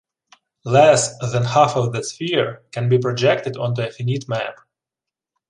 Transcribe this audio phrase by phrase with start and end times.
[0.65, 4.55] Less than half of the sphere can be projected onto a finite map.